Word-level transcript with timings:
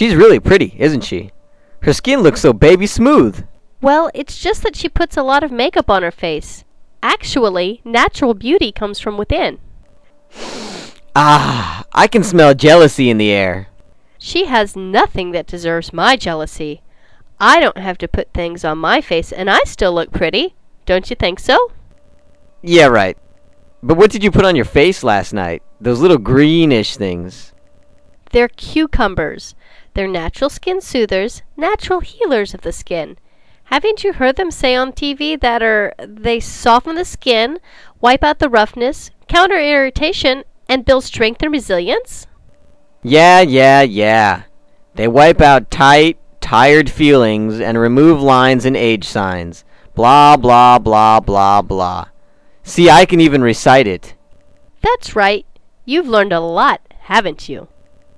She's 0.00 0.16
really 0.16 0.40
pretty, 0.40 0.74
isn't 0.78 1.02
she? 1.02 1.30
Her 1.82 1.92
skin 1.92 2.20
looks 2.20 2.40
so 2.40 2.54
baby 2.54 2.86
smooth. 2.86 3.44
Well, 3.82 4.10
it's 4.14 4.38
just 4.38 4.62
that 4.62 4.74
she 4.74 4.88
puts 4.88 5.14
a 5.14 5.22
lot 5.22 5.44
of 5.44 5.52
makeup 5.52 5.90
on 5.90 6.02
her 6.02 6.10
face. 6.10 6.64
Actually, 7.02 7.82
natural 7.84 8.32
beauty 8.32 8.72
comes 8.72 8.98
from 8.98 9.18
within. 9.18 9.58
Ah, 11.14 11.84
I 11.92 12.06
can 12.06 12.24
smell 12.24 12.54
jealousy 12.54 13.10
in 13.10 13.18
the 13.18 13.30
air. 13.30 13.68
She 14.16 14.46
has 14.46 14.74
nothing 14.74 15.32
that 15.32 15.46
deserves 15.46 15.92
my 15.92 16.16
jealousy. 16.16 16.80
I 17.38 17.60
don't 17.60 17.76
have 17.76 17.98
to 17.98 18.08
put 18.08 18.32
things 18.32 18.64
on 18.64 18.78
my 18.78 19.02
face, 19.02 19.30
and 19.30 19.50
I 19.50 19.60
still 19.66 19.92
look 19.92 20.12
pretty. 20.12 20.54
Don't 20.86 21.10
you 21.10 21.14
think 21.14 21.38
so? 21.38 21.72
Yeah, 22.62 22.86
right. 22.86 23.18
But 23.82 23.98
what 23.98 24.10
did 24.10 24.24
you 24.24 24.30
put 24.30 24.46
on 24.46 24.56
your 24.56 24.64
face 24.64 25.04
last 25.04 25.34
night? 25.34 25.62
Those 25.78 26.00
little 26.00 26.16
greenish 26.16 26.96
things. 26.96 27.52
They're 28.30 28.48
cucumbers. 28.48 29.54
They're 29.94 30.08
natural 30.08 30.50
skin 30.50 30.80
soothers, 30.80 31.42
natural 31.56 32.00
healers 32.00 32.54
of 32.54 32.62
the 32.62 32.72
skin. 32.72 33.16
Haven't 33.64 34.02
you 34.02 34.14
heard 34.14 34.36
them 34.36 34.50
say 34.50 34.74
on 34.74 34.92
TV 34.92 35.40
that 35.40 35.62
are 35.62 35.94
they 35.98 36.40
soften 36.40 36.96
the 36.96 37.04
skin, 37.04 37.58
wipe 38.00 38.24
out 38.24 38.38
the 38.38 38.48
roughness, 38.48 39.10
counter 39.28 39.60
irritation, 39.60 40.44
and 40.68 40.84
build 40.84 41.04
strength 41.04 41.42
and 41.42 41.52
resilience? 41.52 42.26
Yeah, 43.02 43.40
yeah, 43.40 43.82
yeah. 43.82 44.42
They 44.94 45.08
wipe 45.08 45.40
out 45.40 45.70
tight, 45.70 46.18
tired 46.40 46.90
feelings 46.90 47.60
and 47.60 47.78
remove 47.78 48.20
lines 48.20 48.64
and 48.64 48.76
age 48.76 49.04
signs. 49.04 49.64
Blah, 49.94 50.36
blah, 50.36 50.78
blah, 50.78 51.20
blah, 51.20 51.62
blah. 51.62 52.06
See, 52.62 52.90
I 52.90 53.04
can 53.06 53.20
even 53.20 53.42
recite 53.42 53.86
it. 53.86 54.14
That's 54.82 55.14
right. 55.14 55.46
You've 55.84 56.08
learned 56.08 56.32
a 56.32 56.40
lot, 56.40 56.80
haven't 57.00 57.48
you? 57.48 57.68